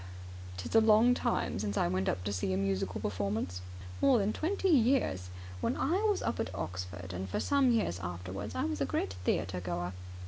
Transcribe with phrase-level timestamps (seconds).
[0.65, 3.61] "It's a long time since I went to see a musical performance.
[4.01, 5.29] More than twenty years.
[5.59, 9.13] When I was up at Oxford, and for some years afterwards, I was a great
[9.23, 9.93] theatre goer.